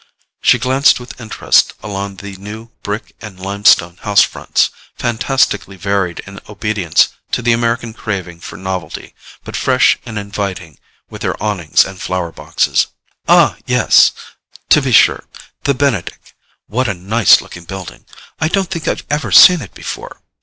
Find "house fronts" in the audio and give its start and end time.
3.97-4.71